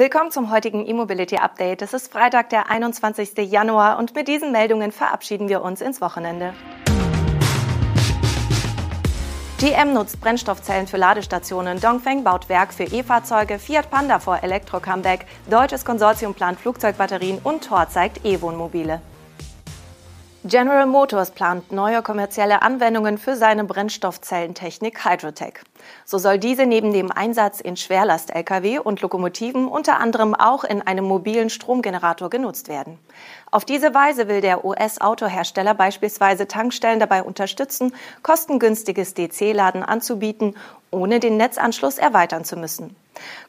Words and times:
Willkommen 0.00 0.30
zum 0.30 0.50
heutigen 0.50 0.86
E-Mobility 0.86 1.36
Update. 1.36 1.82
Es 1.82 1.92
ist 1.92 2.10
Freitag, 2.10 2.48
der 2.48 2.70
21. 2.70 3.36
Januar 3.36 3.98
und 3.98 4.14
mit 4.14 4.28
diesen 4.28 4.50
Meldungen 4.50 4.92
verabschieden 4.92 5.50
wir 5.50 5.60
uns 5.60 5.82
ins 5.82 6.00
Wochenende. 6.00 6.54
GM 9.58 9.92
nutzt 9.92 10.18
Brennstoffzellen 10.22 10.86
für 10.86 10.96
Ladestationen, 10.96 11.78
Dongfeng 11.82 12.24
baut 12.24 12.48
Werk 12.48 12.72
für 12.72 12.84
E-Fahrzeuge, 12.84 13.58
Fiat 13.58 13.90
Panda 13.90 14.20
vor 14.20 14.42
Elektro-Comeback, 14.42 15.26
deutsches 15.50 15.84
Konsortium 15.84 16.32
plant 16.32 16.58
Flugzeugbatterien 16.58 17.38
und 17.44 17.62
Tor 17.64 17.90
zeigt 17.90 18.24
E-Wohnmobile. 18.24 19.02
General 20.44 20.86
Motors 20.86 21.32
plant 21.32 21.70
neue 21.70 22.00
kommerzielle 22.00 22.62
Anwendungen 22.62 23.18
für 23.18 23.36
seine 23.36 23.64
Brennstoffzellentechnik 23.64 25.04
Hydrotech. 25.04 25.60
So 26.06 26.16
soll 26.16 26.38
diese 26.38 26.64
neben 26.64 26.94
dem 26.94 27.12
Einsatz 27.12 27.60
in 27.60 27.76
Schwerlast-Lkw 27.76 28.78
und 28.78 29.02
Lokomotiven 29.02 29.68
unter 29.68 30.00
anderem 30.00 30.34
auch 30.34 30.64
in 30.64 30.80
einem 30.80 31.04
mobilen 31.04 31.50
Stromgenerator 31.50 32.30
genutzt 32.30 32.68
werden. 32.68 32.98
Auf 33.50 33.66
diese 33.66 33.92
Weise 33.92 34.28
will 34.28 34.40
der 34.40 34.64
US-Autohersteller 34.64 35.74
beispielsweise 35.74 36.48
Tankstellen 36.48 37.00
dabei 37.00 37.22
unterstützen, 37.22 37.94
kostengünstiges 38.22 39.12
DC-Laden 39.12 39.82
anzubieten, 39.82 40.56
ohne 40.90 41.20
den 41.20 41.36
Netzanschluss 41.36 41.98
erweitern 41.98 42.46
zu 42.46 42.56
müssen. 42.56 42.96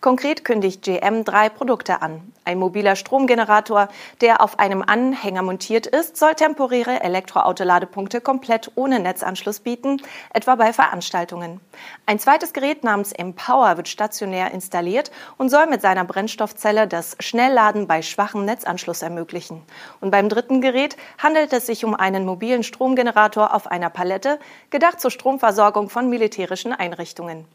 Konkret 0.02 0.46
kündigt 0.46 0.84
GM 0.84 1.24
drei 1.24 1.50
Produkte 1.50 2.02
an. 2.02 2.32
Ein 2.44 2.58
mobiler 2.58 2.96
Stromgenerator, 2.96 3.88
der 4.20 4.42
auf 4.42 4.58
einem 4.60 4.82
Anhänger 4.82 5.44
montiert 5.44 5.86
ist, 5.86 6.18
soll 6.18 6.34
temporäre 6.34 7.02
Elektroautoladepunkte 7.02 8.20
komplett 8.20 8.72
ohne 8.76 9.00
Netzanschluss 9.00 9.60
bieten, 9.60 10.02
etwa 10.34 10.56
bei 10.56 10.74
Veranstaltungen. 10.74 11.60
Ein 12.08 12.18
zweites 12.18 12.54
Gerät 12.54 12.84
namens 12.84 13.12
Empower 13.12 13.78
wird 13.78 13.88
stationär 13.88 14.52
installiert 14.52 15.12
und 15.38 15.50
soll 15.50 15.68
mit 15.68 15.82
seiner 15.82 16.04
Brennstoffzelle 16.04 16.88
das 16.88 17.16
Schnellladen 17.20 17.88
bei 17.88 18.02
schwachem 18.02 18.44
Netzanschluss 18.46 19.02
ermöglichen. 19.02 19.62
Und 20.00 20.12
beim 20.12 20.28
dritten 20.28 20.62
Gerät 20.62 20.98
handelt 21.20 21.54
es 21.54 21.68
sich 21.68 21.86
um 21.86 21.94
einen 21.94 22.26
mobilen 22.26 22.64
Stromgenerator 22.64 23.54
auf 23.54 23.68
einer 23.68 23.90
Palette, 23.90 24.40
gedacht 24.72 25.00
zur 25.00 25.12
Stromversorgung 25.12 25.90
von 25.90 26.10
militärischen 26.10 26.74
Einrichtungen. 26.74 27.46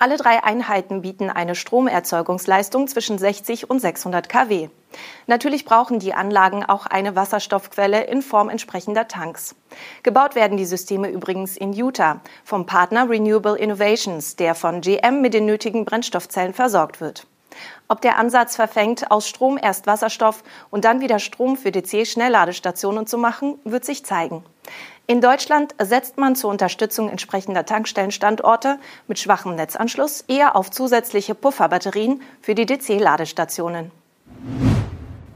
Alle 0.00 0.16
drei 0.16 0.44
Einheiten 0.44 1.02
bieten 1.02 1.28
eine 1.28 1.56
Stromerzeugungsleistung 1.56 2.86
zwischen 2.86 3.18
60 3.18 3.68
und 3.68 3.80
600 3.80 4.28
kW. 4.28 4.68
Natürlich 5.26 5.64
brauchen 5.64 5.98
die 5.98 6.14
Anlagen 6.14 6.64
auch 6.64 6.86
eine 6.86 7.16
Wasserstoffquelle 7.16 8.04
in 8.04 8.22
Form 8.22 8.48
entsprechender 8.48 9.08
Tanks. 9.08 9.56
Gebaut 10.04 10.36
werden 10.36 10.56
die 10.56 10.66
Systeme 10.66 11.10
übrigens 11.10 11.56
in 11.56 11.72
Utah 11.72 12.20
vom 12.44 12.64
Partner 12.64 13.10
Renewable 13.10 13.58
Innovations, 13.58 14.36
der 14.36 14.54
von 14.54 14.82
GM 14.82 15.20
mit 15.20 15.34
den 15.34 15.46
nötigen 15.46 15.84
Brennstoffzellen 15.84 16.54
versorgt 16.54 17.00
wird. 17.00 17.26
Ob 17.88 18.00
der 18.00 18.18
Ansatz 18.18 18.54
verfängt, 18.54 19.10
aus 19.10 19.26
Strom 19.26 19.58
erst 19.60 19.88
Wasserstoff 19.88 20.44
und 20.70 20.84
dann 20.84 21.00
wieder 21.00 21.18
Strom 21.18 21.56
für 21.56 21.72
DC-Schnellladestationen 21.72 23.08
zu 23.08 23.18
machen, 23.18 23.58
wird 23.64 23.84
sich 23.84 24.04
zeigen. 24.04 24.44
In 25.10 25.22
Deutschland 25.22 25.74
setzt 25.80 26.18
man 26.18 26.36
zur 26.36 26.50
Unterstützung 26.50 27.08
entsprechender 27.08 27.64
Tankstellenstandorte 27.64 28.78
mit 29.06 29.18
schwachem 29.18 29.54
Netzanschluss 29.54 30.22
eher 30.28 30.54
auf 30.54 30.70
zusätzliche 30.70 31.34
Pufferbatterien 31.34 32.20
für 32.42 32.54
die 32.54 32.66
DC-Ladestationen. 32.66 33.90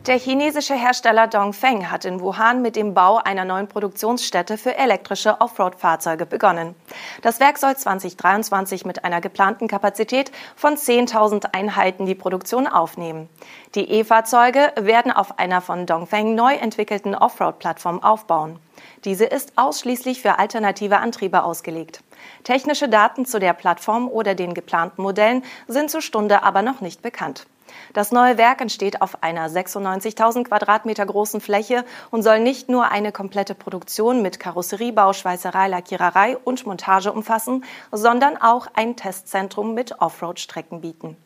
Der 0.07 0.19
chinesische 0.19 0.75
Hersteller 0.75 1.29
Dongfeng 1.29 1.89
hat 1.89 2.05
in 2.05 2.21
Wuhan 2.21 2.61
mit 2.61 2.75
dem 2.75 2.93
Bau 2.93 3.19
einer 3.19 3.45
neuen 3.45 3.69
Produktionsstätte 3.69 4.59
für 4.59 4.77
elektrische 4.77 5.41
Offroad-Fahrzeuge 5.41 6.27
begonnen. 6.27 6.75
Das 7.23 7.39
Werk 7.39 7.57
soll 7.57 7.77
2023 7.77 8.85
mit 8.85 9.05
einer 9.05 9.21
geplanten 9.21 9.69
Kapazität 9.69 10.33
von 10.57 10.75
10.000 10.75 11.55
Einheiten 11.55 12.05
die 12.05 12.17
Produktion 12.17 12.67
aufnehmen. 12.67 13.29
Die 13.77 13.89
E-Fahrzeuge 13.93 14.73
werden 14.75 15.13
auf 15.13 15.39
einer 15.39 15.61
von 15.61 15.87
Dongfeng 15.87 16.35
neu 16.35 16.55
entwickelten 16.55 17.15
Offroad-Plattform 17.15 18.03
aufbauen. 18.03 18.59
Diese 19.05 19.27
ist 19.27 19.53
ausschließlich 19.55 20.21
für 20.21 20.41
alternative 20.41 20.99
Antriebe 20.99 21.45
ausgelegt. 21.45 22.03
Technische 22.43 22.89
Daten 22.89 23.25
zu 23.25 23.39
der 23.39 23.53
Plattform 23.53 24.09
oder 24.09 24.35
den 24.35 24.53
geplanten 24.53 25.01
Modellen 25.01 25.45
sind 25.69 25.93
zur 25.93 26.03
Stunde 26.03 26.43
aber 26.43 26.63
noch 26.63 26.81
nicht 26.81 27.03
bekannt. 27.03 27.47
Das 27.93 28.13
neue 28.13 28.39
Werk 28.39 28.61
entsteht 28.61 29.03
auf 29.03 29.23
einer 29.23 29.49
96.000 29.49 30.45
Quadratmeter 30.45 31.05
großen 31.05 31.41
Fläche 31.41 31.85
und 32.11 32.23
soll 32.23 32.41
nicht 32.41 32.69
nur 32.69 32.91
eine 32.91 33.13
komplette 33.13 33.55
Produktion 33.55 34.23
mit 34.23 34.41
Karosseriebau, 34.41 35.13
Schweißerei, 35.13 35.69
Lackiererei 35.69 36.37
und 36.39 36.67
Montage 36.67 37.13
umfassen, 37.13 37.65
sondern 37.91 38.37
auch 38.37 38.67
ein 38.75 38.97
Testzentrum 38.97 39.75
mit 39.75 40.01
Offroad-Strecken 40.01 40.81
bieten. 40.81 41.17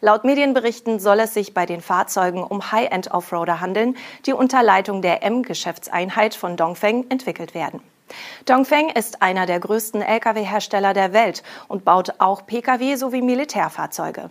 Laut 0.00 0.24
Medienberichten 0.24 0.98
soll 0.98 1.20
es 1.20 1.34
sich 1.34 1.54
bei 1.54 1.66
den 1.66 1.80
Fahrzeugen 1.80 2.42
um 2.42 2.72
High-End-Offroader 2.72 3.60
handeln, 3.60 3.96
die 4.26 4.32
unter 4.32 4.62
Leitung 4.62 5.02
der 5.02 5.22
M-Geschäftseinheit 5.22 6.34
von 6.34 6.56
Dongfeng 6.56 7.06
entwickelt 7.10 7.54
werden. 7.54 7.80
Dongfeng 8.46 8.88
ist 8.88 9.20
einer 9.20 9.44
der 9.44 9.60
größten 9.60 10.00
Lkw-Hersteller 10.00 10.94
der 10.94 11.12
Welt 11.12 11.42
und 11.68 11.84
baut 11.84 12.14
auch 12.18 12.46
Pkw 12.46 12.96
sowie 12.96 13.22
Militärfahrzeuge. 13.22 14.30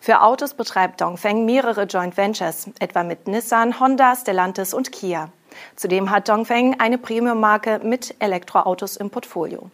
Für 0.00 0.22
Autos 0.22 0.54
betreibt 0.54 1.00
Dongfeng 1.00 1.44
mehrere 1.44 1.84
Joint 1.84 2.16
Ventures, 2.16 2.68
etwa 2.78 3.02
mit 3.02 3.28
Nissan, 3.28 3.80
Honda, 3.80 4.14
Stellantis 4.16 4.74
und 4.74 4.92
Kia. 4.92 5.28
Zudem 5.76 6.10
hat 6.10 6.28
Dongfeng 6.28 6.80
eine 6.80 6.98
Premium-Marke 6.98 7.80
mit 7.82 8.14
Elektroautos 8.18 8.96
im 8.96 9.10
Portfolio. 9.10 9.70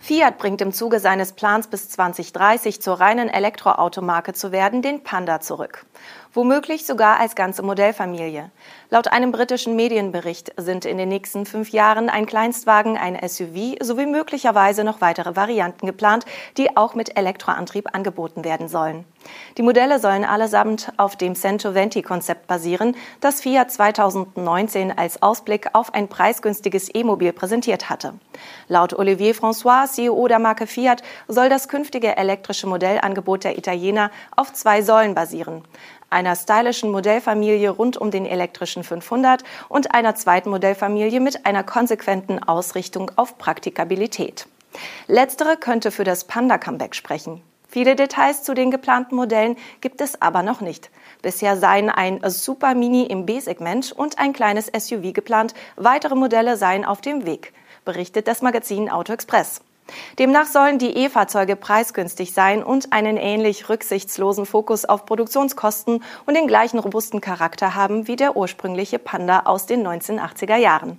Fiat 0.00 0.36
bringt 0.36 0.60
im 0.60 0.72
Zuge 0.72 1.00
seines 1.00 1.32
Plans 1.32 1.66
bis 1.66 1.88
2030 1.88 2.82
zur 2.82 3.00
reinen 3.00 3.30
Elektroautomarke 3.30 4.34
zu 4.34 4.52
werden 4.52 4.82
den 4.82 5.02
Panda 5.02 5.40
zurück 5.40 5.86
womöglich 6.34 6.84
sogar 6.84 7.18
als 7.18 7.34
ganze 7.34 7.62
Modellfamilie. 7.62 8.50
Laut 8.90 9.08
einem 9.08 9.32
britischen 9.32 9.76
Medienbericht 9.76 10.52
sind 10.56 10.84
in 10.84 10.98
den 10.98 11.08
nächsten 11.08 11.46
fünf 11.46 11.70
Jahren 11.70 12.10
ein 12.10 12.26
Kleinstwagen, 12.26 12.98
ein 12.98 13.16
SUV 13.26 13.76
sowie 13.80 14.06
möglicherweise 14.06 14.84
noch 14.84 15.00
weitere 15.00 15.36
Varianten 15.36 15.86
geplant, 15.86 16.26
die 16.56 16.76
auch 16.76 16.94
mit 16.94 17.16
Elektroantrieb 17.16 17.94
angeboten 17.94 18.44
werden 18.44 18.68
sollen. 18.68 19.04
Die 19.56 19.62
Modelle 19.62 19.98
sollen 20.00 20.24
allesamt 20.24 20.92
auf 20.96 21.16
dem 21.16 21.34
Cento-Venti-Konzept 21.34 22.46
basieren, 22.46 22.94
das 23.20 23.40
Fiat 23.40 23.70
2019 23.70 24.96
als 24.96 25.22
Ausblick 25.22 25.70
auf 25.72 25.94
ein 25.94 26.08
preisgünstiges 26.08 26.90
E-Mobil 26.94 27.32
präsentiert 27.32 27.88
hatte. 27.88 28.14
Laut 28.68 28.92
Olivier 28.92 29.34
François, 29.34 29.86
CEO 29.90 30.28
der 30.28 30.38
Marke 30.38 30.66
Fiat, 30.66 31.02
soll 31.26 31.48
das 31.48 31.68
künftige 31.68 32.16
elektrische 32.16 32.66
Modellangebot 32.66 33.44
der 33.44 33.56
Italiener 33.56 34.10
auf 34.36 34.52
zwei 34.52 34.82
Säulen 34.82 35.14
basieren 35.14 35.62
einer 36.14 36.36
stylischen 36.36 36.90
Modellfamilie 36.90 37.68
rund 37.68 37.98
um 37.98 38.10
den 38.10 38.24
elektrischen 38.24 38.84
500 38.84 39.44
und 39.68 39.94
einer 39.94 40.14
zweiten 40.14 40.48
Modellfamilie 40.48 41.20
mit 41.20 41.44
einer 41.44 41.62
konsequenten 41.62 42.42
Ausrichtung 42.42 43.10
auf 43.16 43.36
Praktikabilität. 43.36 44.46
Letztere 45.06 45.56
könnte 45.56 45.90
für 45.90 46.04
das 46.04 46.24
Panda-Comeback 46.24 46.94
sprechen. 46.94 47.42
Viele 47.68 47.96
Details 47.96 48.44
zu 48.44 48.54
den 48.54 48.70
geplanten 48.70 49.16
Modellen 49.16 49.56
gibt 49.80 50.00
es 50.00 50.22
aber 50.22 50.44
noch 50.44 50.60
nicht. 50.60 50.90
Bisher 51.22 51.56
seien 51.56 51.90
ein 51.90 52.20
Super 52.30 52.74
Mini 52.76 53.02
im 53.02 53.26
B-Segment 53.26 53.90
und 53.90 54.18
ein 54.18 54.32
kleines 54.32 54.66
SUV 54.66 55.12
geplant. 55.12 55.54
Weitere 55.74 56.14
Modelle 56.14 56.56
seien 56.56 56.84
auf 56.84 57.00
dem 57.00 57.26
Weg, 57.26 57.52
berichtet 57.84 58.28
das 58.28 58.42
Magazin 58.42 58.88
Auto 58.88 59.12
Express. 59.12 59.60
Demnach 60.18 60.46
sollen 60.46 60.78
die 60.78 60.96
E-Fahrzeuge 60.96 61.56
preisgünstig 61.56 62.32
sein 62.32 62.62
und 62.62 62.92
einen 62.92 63.16
ähnlich 63.16 63.68
rücksichtslosen 63.68 64.46
Fokus 64.46 64.84
auf 64.84 65.06
Produktionskosten 65.06 66.02
und 66.26 66.34
den 66.34 66.46
gleichen 66.46 66.78
robusten 66.78 67.20
Charakter 67.20 67.74
haben 67.74 68.08
wie 68.08 68.16
der 68.16 68.36
ursprüngliche 68.36 68.98
Panda 68.98 69.42
aus 69.44 69.66
den 69.66 69.86
1980er 69.86 70.56
Jahren. 70.56 70.98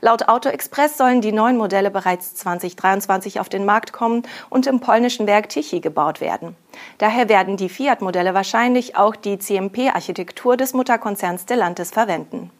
Laut 0.00 0.28
Auto 0.28 0.48
Express 0.48 0.98
sollen 0.98 1.20
die 1.20 1.32
neuen 1.32 1.56
Modelle 1.56 1.90
bereits 1.90 2.34
2023 2.34 3.40
auf 3.40 3.48
den 3.48 3.64
Markt 3.64 3.92
kommen 3.92 4.22
und 4.50 4.66
im 4.66 4.80
polnischen 4.80 5.26
Werk 5.26 5.48
Tichy 5.48 5.80
gebaut 5.80 6.20
werden. 6.20 6.56
Daher 6.98 7.28
werden 7.28 7.56
die 7.56 7.68
Fiat-Modelle 7.68 8.34
wahrscheinlich 8.34 8.96
auch 8.96 9.16
die 9.16 9.38
CMP-Architektur 9.38 10.56
des 10.56 10.74
Mutterkonzerns 10.74 11.42
Stellantis 11.42 11.90
verwenden. 11.90 12.50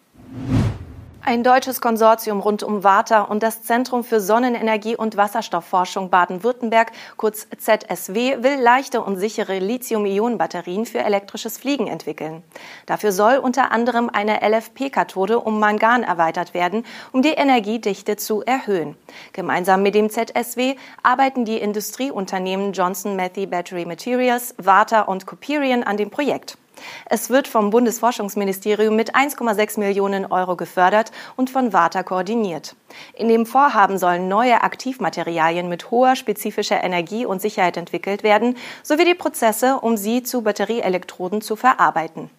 Ein 1.25 1.45
deutsches 1.45 1.81
Konsortium 1.81 2.41
rund 2.41 2.65
um 2.65 2.83
Warta 2.83 3.23
und 3.23 3.45
das 3.45 3.63
Zentrum 3.63 4.03
für 4.03 4.21
Sonnenenergie 4.21 4.97
und 4.97 5.17
Wasserstoffforschung 5.17 6.11
Baden-Württemberg, 6.11 6.91
kurz 7.17 7.47
ZSW, 7.57 8.43
will 8.43 8.61
leichte 8.61 9.01
und 9.01 9.19
sichere 9.19 9.61
Lithium-Ionen-Batterien 9.61 10.85
für 10.85 10.99
elektrisches 10.99 11.59
Fliegen 11.59 11.87
entwickeln. 11.87 12.43
Dafür 12.87 13.13
soll 13.13 13.37
unter 13.37 13.71
anderem 13.71 14.11
eine 14.13 14.41
LFP-Kathode 14.43 15.39
um 15.39 15.61
Mangan 15.61 16.03
erweitert 16.03 16.55
werden, 16.55 16.85
um 17.13 17.23
die 17.23 17.35
Energiedichte 17.35 18.17
zu 18.17 18.43
erhöhen. 18.43 18.97
Gemeinsam 19.33 19.85
mit 19.85 19.95
dem 19.95 20.11
ZSW 20.11 20.75
arbeiten 21.05 21.45
die 21.45 21.59
Industrieunternehmen 21.59 22.73
Johnson 22.73 23.15
Matthey 23.15 23.47
Battery 23.47 23.85
Materials, 23.85 24.57
Warta 24.59 25.03
und 25.03 25.25
Coperion 25.25 25.85
an 25.85 25.97
dem 25.97 26.11
Projekt. 26.11 26.59
Es 27.07 27.31
wird 27.31 27.49
vom 27.49 27.71
Bundesforschungsministerium 27.71 28.97
mit 28.97 29.15
1,6 29.15 29.79
Millionen 29.79 30.27
Euro 30.27 30.57
gefördert 30.57 31.13
und 31.37 31.51
von 31.51 31.73
WATA 31.73 32.03
koordiniert. 32.03 32.77
In 33.15 33.29
dem 33.29 33.47
Vorhaben 33.47 33.99
sollen 33.99 34.29
neue 34.29 34.63
Aktivmaterialien 34.63 35.69
mit 35.69 35.91
hoher 35.91 36.17
spezifischer 36.17 36.83
Energie 36.83 37.27
und 37.27 37.41
Sicherheit 37.41 37.77
entwickelt 37.77 38.23
werden, 38.23 38.57
sowie 38.83 39.05
die 39.05 39.15
Prozesse, 39.15 39.79
um 39.81 39.97
sie 39.97 40.23
zu 40.23 40.43
Batterieelektroden 40.43 41.41
zu 41.41 41.57
verarbeiten. 41.57 42.31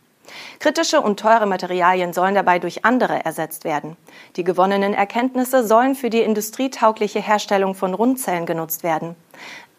Kritische 0.59 1.01
und 1.01 1.19
teure 1.19 1.45
Materialien 1.45 2.13
sollen 2.13 2.35
dabei 2.35 2.59
durch 2.59 2.85
andere 2.85 3.25
ersetzt 3.25 3.63
werden. 3.65 3.97
Die 4.35 4.43
gewonnenen 4.43 4.93
Erkenntnisse 4.93 5.65
sollen 5.65 5.95
für 5.95 6.09
die 6.09 6.21
industrietaugliche 6.21 7.21
Herstellung 7.21 7.75
von 7.75 7.93
Rundzellen 7.93 8.45
genutzt 8.45 8.83
werden. 8.83 9.15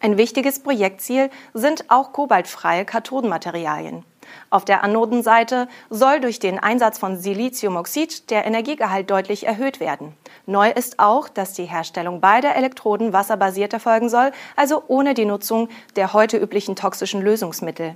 Ein 0.01 0.17
wichtiges 0.17 0.59
Projektziel 0.59 1.29
sind 1.53 1.85
auch 1.89 2.13
kobaltfreie 2.13 2.85
Kathodenmaterialien. 2.85 4.03
Auf 4.49 4.65
der 4.65 4.83
Anodenseite 4.83 5.67
soll 5.89 6.19
durch 6.19 6.39
den 6.39 6.59
Einsatz 6.59 6.97
von 6.97 7.17
Siliziumoxid 7.17 8.29
der 8.29 8.45
Energiegehalt 8.45 9.09
deutlich 9.09 9.45
erhöht 9.45 9.79
werden. 9.79 10.13
Neu 10.45 10.69
ist 10.69 10.99
auch, 10.99 11.27
dass 11.27 11.53
die 11.53 11.65
Herstellung 11.65 12.21
beider 12.21 12.55
Elektroden 12.55 13.13
wasserbasiert 13.13 13.73
erfolgen 13.73 14.09
soll, 14.09 14.31
also 14.55 14.83
ohne 14.87 15.13
die 15.13 15.25
Nutzung 15.25 15.69
der 15.95 16.13
heute 16.13 16.37
üblichen 16.37 16.75
toxischen 16.75 17.21
Lösungsmittel. 17.21 17.95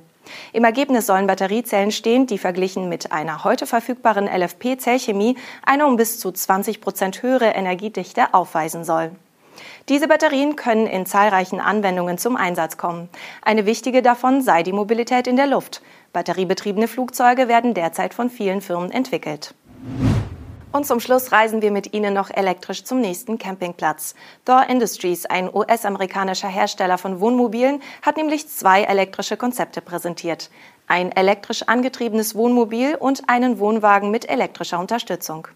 Im 0.54 0.64
Ergebnis 0.64 1.06
sollen 1.06 1.28
Batteriezellen 1.28 1.92
stehen, 1.92 2.28
die 2.28 2.38
verglichen 2.38 2.90
mit 2.90 3.12
einer 3.12 3.44
heute 3.44 3.66
verfügbaren 3.66 4.28
LFP-Zellchemie 4.28 5.38
eine 5.66 5.86
um 5.86 5.96
bis 5.96 6.20
zu 6.20 6.32
20 6.32 6.82
Prozent 6.82 7.22
höhere 7.22 7.50
Energiedichte 7.50 8.34
aufweisen 8.34 8.84
soll. 8.84 9.12
Diese 9.90 10.08
Batterien 10.08 10.56
können 10.56 10.88
in 10.88 11.06
zahlreichen 11.06 11.60
Anwendungen 11.60 12.18
zum 12.18 12.36
Einsatz 12.36 12.78
kommen. 12.78 13.10
Eine 13.42 13.66
wichtige 13.66 14.02
davon 14.02 14.42
sei 14.42 14.64
die 14.64 14.74
Mobilität 14.74 15.28
in 15.28 15.36
der 15.36 15.48
Luft. 15.48 15.82
Batteriebetriebene 16.14 16.88
Flugzeuge 16.88 17.48
werden 17.48 17.74
derzeit 17.74 18.14
von 18.14 18.30
vielen 18.30 18.62
Firmen 18.62 18.92
entwickelt. 18.92 19.54
Und 20.72 20.86
zum 20.86 21.00
Schluss 21.00 21.32
reisen 21.32 21.64
wir 21.64 21.72
mit 21.72 21.94
Ihnen 21.94 22.14
noch 22.14 22.30
elektrisch 22.30 22.84
zum 22.84 23.02
nächsten 23.02 23.40
Campingplatz. 23.40 24.14
Door 24.46 24.68
Industries, 24.70 25.26
ein 25.26 25.50
US-amerikanischer 25.52 26.48
Hersteller 26.48 27.00
von 27.00 27.20
Wohnmobilen, 27.20 27.82
hat 28.04 28.18
nämlich 28.18 28.48
zwei 28.48 28.84
elektrische 28.84 29.36
Konzepte 29.36 29.82
präsentiert. 29.82 30.52
Ein 30.86 31.12
elektrisch 31.12 31.64
angetriebenes 31.64 32.36
Wohnmobil 32.36 32.96
und 32.96 33.30
einen 33.30 33.58
Wohnwagen 33.58 34.12
mit 34.12 34.30
elektrischer 34.30 34.80
Unterstützung. 34.80 35.48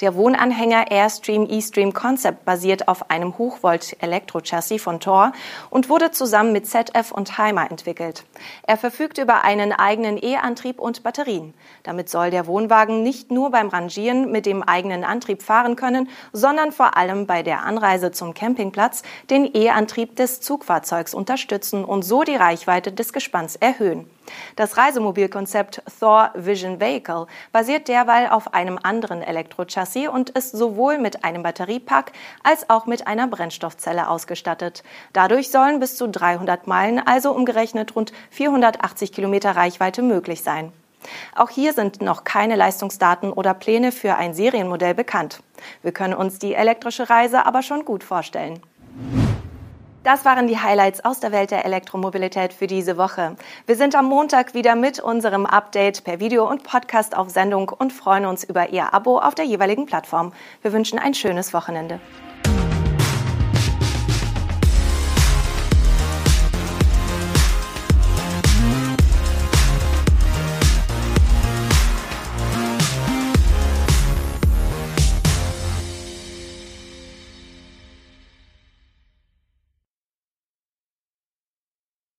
Der 0.00 0.14
Wohnanhänger 0.14 0.90
Airstream 0.90 1.46
eStream 1.48 1.92
Concept 1.92 2.44
basiert 2.44 2.88
auf 2.88 3.10
einem 3.10 3.38
Hochvolt-Elektro-Chassis 3.38 4.82
von 4.82 5.00
Thor 5.00 5.32
und 5.70 5.88
wurde 5.88 6.10
zusammen 6.10 6.52
mit 6.52 6.66
ZF 6.66 7.12
und 7.12 7.38
Heimer 7.38 7.70
entwickelt. 7.70 8.24
Er 8.62 8.76
verfügt 8.76 9.18
über 9.18 9.44
einen 9.44 9.72
eigenen 9.72 10.22
E-Antrieb 10.22 10.80
und 10.80 11.02
Batterien. 11.02 11.54
Damit 11.82 12.08
soll 12.08 12.30
der 12.30 12.46
Wohnwagen 12.46 13.02
nicht 13.02 13.30
nur 13.30 13.50
beim 13.50 13.68
Rangieren 13.68 14.30
mit 14.30 14.46
dem 14.46 14.62
eigenen 14.62 15.04
Antrieb 15.04 15.42
fahren 15.42 15.76
können, 15.76 16.08
sondern 16.32 16.72
vor 16.72 16.96
allem 16.96 17.26
bei 17.26 17.42
der 17.42 17.64
Anreise 17.64 18.12
zum 18.12 18.34
Campingplatz 18.34 19.02
den 19.30 19.48
E-Antrieb 19.54 20.16
des 20.16 20.40
Zugfahrzeugs 20.40 21.14
unterstützen 21.14 21.84
und 21.84 22.02
so 22.02 22.22
die 22.22 22.36
Reichweite 22.36 22.92
des 22.92 23.12
Gespanns 23.12 23.56
erhöhen. 23.56 24.08
Das 24.56 24.76
Reisemobilkonzept 24.76 25.82
Thor 25.98 26.30
Vision 26.34 26.80
Vehicle 26.80 27.26
basiert 27.52 27.88
derweil 27.88 28.28
auf 28.28 28.54
einem 28.54 28.78
anderen 28.82 29.22
Elektrochassis 29.22 30.08
und 30.08 30.30
ist 30.30 30.52
sowohl 30.52 30.98
mit 30.98 31.24
einem 31.24 31.42
Batteriepack 31.42 32.12
als 32.42 32.68
auch 32.70 32.86
mit 32.86 33.06
einer 33.06 33.28
Brennstoffzelle 33.28 34.08
ausgestattet. 34.08 34.82
Dadurch 35.12 35.50
sollen 35.50 35.80
bis 35.80 35.96
zu 35.96 36.08
300 36.08 36.66
Meilen, 36.66 37.00
also 37.04 37.32
umgerechnet 37.32 37.96
rund 37.96 38.12
480 38.30 39.12
Kilometer 39.12 39.56
Reichweite 39.56 40.02
möglich 40.02 40.42
sein. 40.42 40.72
Auch 41.34 41.50
hier 41.50 41.72
sind 41.72 42.00
noch 42.00 42.24
keine 42.24 42.56
Leistungsdaten 42.56 43.32
oder 43.32 43.54
Pläne 43.54 43.92
für 43.92 44.16
ein 44.16 44.34
Serienmodell 44.34 44.94
bekannt. 44.94 45.42
Wir 45.82 45.92
können 45.92 46.14
uns 46.14 46.38
die 46.38 46.54
elektrische 46.54 47.10
Reise 47.10 47.46
aber 47.46 47.62
schon 47.62 47.84
gut 47.84 48.04
vorstellen. 48.04 48.60
Das 50.04 50.24
waren 50.24 50.48
die 50.48 50.58
Highlights 50.58 51.04
aus 51.04 51.20
der 51.20 51.30
Welt 51.30 51.52
der 51.52 51.64
Elektromobilität 51.64 52.52
für 52.52 52.66
diese 52.66 52.96
Woche. 52.96 53.36
Wir 53.66 53.76
sind 53.76 53.94
am 53.94 54.06
Montag 54.06 54.52
wieder 54.52 54.74
mit 54.74 54.98
unserem 54.98 55.46
Update 55.46 56.02
per 56.02 56.18
Video 56.18 56.48
und 56.48 56.64
Podcast 56.64 57.16
auf 57.16 57.30
Sendung 57.30 57.68
und 57.68 57.92
freuen 57.92 58.26
uns 58.26 58.42
über 58.42 58.70
Ihr 58.70 58.92
Abo 58.92 59.18
auf 59.18 59.36
der 59.36 59.44
jeweiligen 59.44 59.86
Plattform. 59.86 60.32
Wir 60.60 60.72
wünschen 60.72 60.98
ein 60.98 61.14
schönes 61.14 61.54
Wochenende. 61.54 62.00